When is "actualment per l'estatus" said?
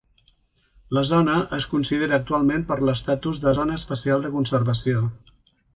2.23-3.45